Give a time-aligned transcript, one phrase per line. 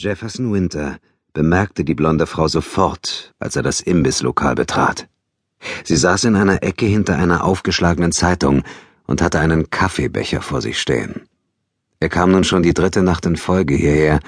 [0.00, 0.98] Jefferson Winter
[1.34, 5.08] bemerkte die blonde Frau sofort, als er das Imbisslokal betrat.
[5.84, 8.62] Sie saß in einer Ecke hinter einer aufgeschlagenen Zeitung
[9.06, 11.28] und hatte einen Kaffeebecher vor sich stehen.
[11.98, 14.20] Er kam nun schon die dritte Nacht in Folge hierher,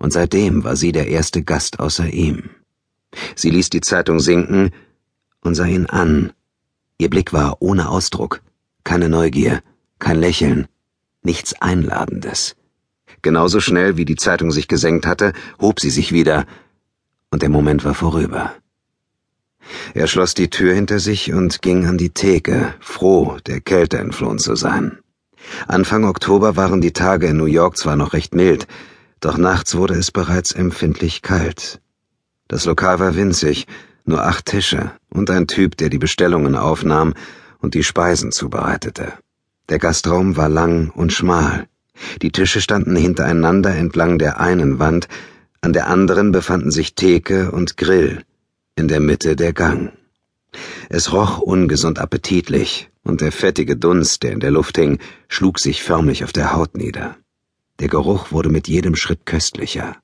[0.00, 2.50] und seitdem war sie der erste Gast außer ihm.
[3.36, 4.72] Sie ließ die Zeitung sinken
[5.42, 6.32] und sah ihn an.
[6.98, 8.42] Ihr Blick war ohne Ausdruck,
[8.82, 9.62] keine Neugier,
[10.00, 10.66] kein Lächeln,
[11.22, 12.56] nichts Einladendes.
[13.22, 16.46] Genauso schnell wie die Zeitung sich gesenkt hatte, hob sie sich wieder,
[17.30, 18.54] und der Moment war vorüber.
[19.94, 24.38] Er schloss die Tür hinter sich und ging an die Theke, froh, der Kälte entflohen
[24.38, 24.98] zu sein.
[25.68, 28.66] Anfang Oktober waren die Tage in New York zwar noch recht mild,
[29.20, 31.80] doch nachts wurde es bereits empfindlich kalt.
[32.48, 33.66] Das Lokal war winzig,
[34.04, 37.14] nur acht Tische und ein Typ, der die Bestellungen aufnahm
[37.60, 39.12] und die Speisen zubereitete.
[39.68, 41.68] Der Gastraum war lang und schmal.
[42.22, 45.08] Die Tische standen hintereinander entlang der einen Wand,
[45.60, 48.24] an der anderen befanden sich Theke und Grill,
[48.76, 49.92] in der Mitte der Gang.
[50.88, 55.82] Es roch ungesund appetitlich, und der fettige Dunst, der in der Luft hing, schlug sich
[55.82, 57.16] förmlich auf der Haut nieder.
[57.78, 59.96] Der Geruch wurde mit jedem Schritt köstlicher.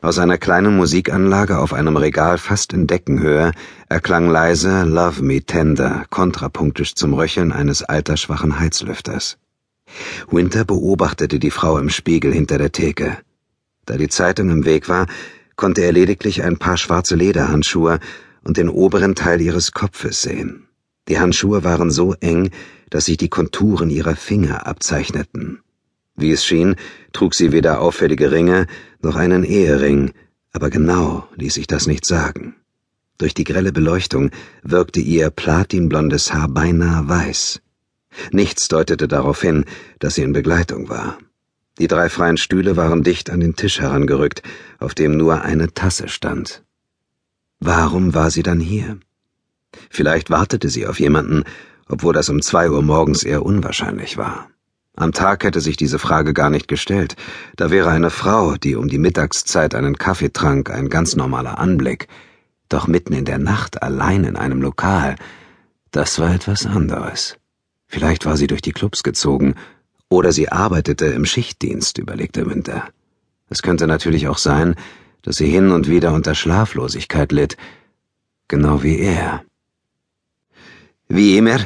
[0.00, 3.52] Aus einer kleinen Musikanlage auf einem Regal fast in Deckenhöhe
[3.88, 9.38] erklang leise Love Me Tender, kontrapunktisch zum Röcheln eines altersschwachen Heizlüfters.
[10.30, 13.18] Winter beobachtete die Frau im Spiegel hinter der Theke.
[13.86, 15.06] Da die Zeitung im Weg war,
[15.56, 17.98] konnte er lediglich ein paar schwarze Lederhandschuhe
[18.44, 20.68] und den oberen Teil ihres Kopfes sehen.
[21.08, 22.50] Die Handschuhe waren so eng,
[22.90, 25.60] dass sich die Konturen ihrer Finger abzeichneten.
[26.16, 26.76] Wie es schien,
[27.12, 28.66] trug sie weder auffällige Ringe
[29.02, 30.12] noch einen Ehering,
[30.52, 32.56] aber genau ließ sich das nicht sagen.
[33.18, 34.30] Durch die grelle Beleuchtung
[34.62, 37.60] wirkte ihr platinblondes Haar beinahe weiß.
[38.32, 39.64] Nichts deutete darauf hin,
[39.98, 41.18] dass sie in Begleitung war.
[41.78, 44.42] Die drei freien Stühle waren dicht an den Tisch herangerückt,
[44.78, 46.64] auf dem nur eine Tasse stand.
[47.60, 48.98] Warum war sie dann hier?
[49.90, 51.44] Vielleicht wartete sie auf jemanden,
[51.88, 54.48] obwohl das um zwei Uhr morgens eher unwahrscheinlich war.
[54.96, 57.14] Am Tag hätte sich diese Frage gar nicht gestellt.
[57.54, 62.08] Da wäre eine Frau, die um die Mittagszeit einen Kaffee trank, ein ganz normaler Anblick.
[62.68, 65.14] Doch mitten in der Nacht allein in einem Lokal,
[65.92, 67.36] das war etwas anderes.
[67.88, 69.54] Vielleicht war sie durch die Clubs gezogen,
[70.10, 72.88] oder sie arbeitete im Schichtdienst, überlegte Winter.
[73.48, 74.74] Es könnte natürlich auch sein,
[75.22, 77.56] dass sie hin und wieder unter Schlaflosigkeit litt,
[78.46, 79.42] genau wie er.
[81.08, 81.58] Wie immer?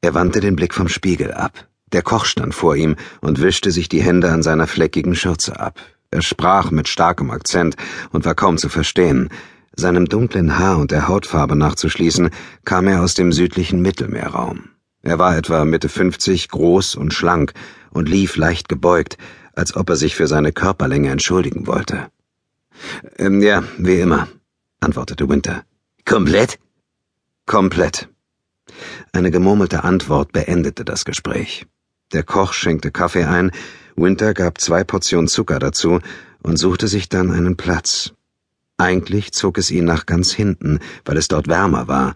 [0.00, 1.68] Er wandte den Blick vom Spiegel ab.
[1.92, 5.80] Der Koch stand vor ihm und wischte sich die Hände an seiner fleckigen Schürze ab.
[6.10, 7.76] Er sprach mit starkem Akzent
[8.10, 9.30] und war kaum zu verstehen.
[9.74, 12.30] Seinem dunklen Haar und der Hautfarbe nachzuschließen,
[12.64, 14.71] kam er aus dem südlichen Mittelmeerraum.
[15.02, 17.52] Er war etwa Mitte 50, groß und schlank
[17.90, 19.18] und lief leicht gebeugt,
[19.52, 22.08] als ob er sich für seine Körperlänge entschuldigen wollte.
[23.18, 24.28] Ähm, ja, wie immer,
[24.80, 25.64] antwortete Winter.
[26.04, 26.58] Komplett?
[27.46, 28.08] Komplett.
[29.12, 31.66] Eine gemurmelte Antwort beendete das Gespräch.
[32.12, 33.50] Der Koch schenkte Kaffee ein,
[33.96, 36.00] Winter gab zwei Portionen Zucker dazu
[36.42, 38.12] und suchte sich dann einen Platz.
[38.78, 42.14] Eigentlich zog es ihn nach ganz hinten, weil es dort wärmer war,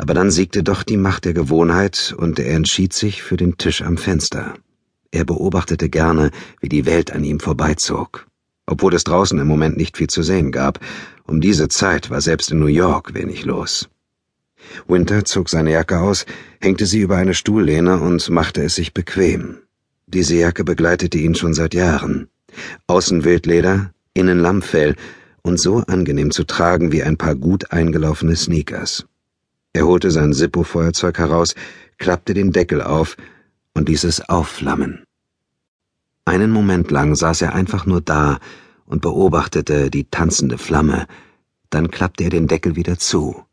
[0.00, 3.82] aber dann siegte doch die Macht der Gewohnheit und er entschied sich für den Tisch
[3.82, 4.54] am Fenster.
[5.10, 6.30] Er beobachtete gerne,
[6.60, 8.26] wie die Welt an ihm vorbeizog.
[8.64, 10.80] Obwohl es draußen im Moment nicht viel zu sehen gab,
[11.26, 13.90] um diese Zeit war selbst in New York wenig los.
[14.88, 16.24] Winter zog seine Jacke aus,
[16.60, 19.58] hängte sie über eine Stuhllehne und machte es sich bequem.
[20.06, 22.28] Diese Jacke begleitete ihn schon seit Jahren.
[22.86, 24.96] Außen Wildleder, innen Lammfell
[25.42, 29.04] und so angenehm zu tragen wie ein paar gut eingelaufene Sneakers.
[29.72, 31.54] Er holte sein Zippo-Feuerzeug heraus,
[31.98, 33.16] klappte den Deckel auf
[33.74, 35.04] und ließ es aufflammen.
[36.24, 38.38] Einen Moment lang saß er einfach nur da
[38.84, 41.06] und beobachtete die tanzende Flamme,
[41.70, 43.44] dann klappte er den Deckel wieder zu.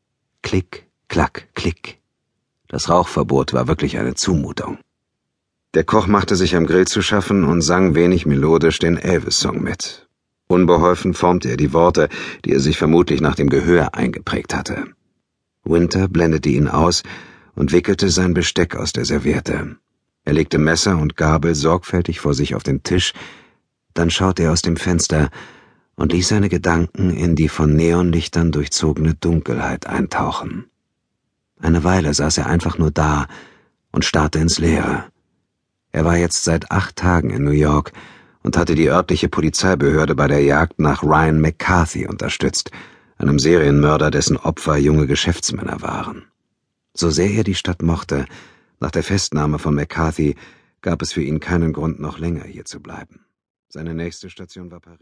[0.41, 1.99] Klick, klack, klick.
[2.67, 4.79] Das Rauchverbot war wirklich eine Zumutung.
[5.75, 10.07] Der Koch machte sich am Grill zu schaffen und sang wenig melodisch den Elvis-Song mit.
[10.47, 12.09] Unbeholfen formte er die Worte,
[12.45, 14.85] die er sich vermutlich nach dem Gehör eingeprägt hatte.
[15.69, 17.03] Winter blendete ihn aus
[17.55, 19.77] und wickelte sein Besteck aus der Serviette.
[20.25, 23.13] Er legte Messer und Gabel sorgfältig vor sich auf den Tisch,
[23.93, 25.29] dann schaute er aus dem Fenster
[25.95, 30.65] und ließ seine Gedanken in die von Neonlichtern durchzogene Dunkelheit eintauchen.
[31.59, 33.27] Eine Weile saß er einfach nur da
[33.91, 35.05] und starrte ins Leere.
[35.91, 37.93] Er war jetzt seit acht Tagen in New York
[38.43, 42.69] und hatte die örtliche Polizeibehörde bei der Jagd nach Ryan McCarthy unterstützt,
[43.17, 46.25] einem Serienmörder, dessen Opfer junge Geschäftsmänner waren.
[46.93, 48.25] So sehr er die Stadt mochte,
[48.79, 50.35] nach der Festnahme von McCarthy
[50.81, 53.25] gab es für ihn keinen Grund, noch länger hier zu bleiben.
[53.69, 54.95] Seine nächste Station war Paris.